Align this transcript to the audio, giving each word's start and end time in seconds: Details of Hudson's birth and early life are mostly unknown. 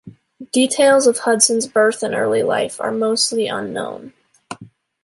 Details 0.51 1.05
of 1.05 1.19
Hudson's 1.19 1.67
birth 1.67 2.01
and 2.01 2.15
early 2.15 2.41
life 2.41 2.81
are 2.81 2.89
mostly 2.91 3.45
unknown. 3.47 4.13